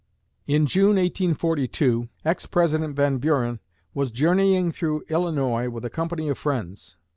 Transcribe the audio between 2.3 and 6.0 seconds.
President Van Buren was journeying through Illinois with a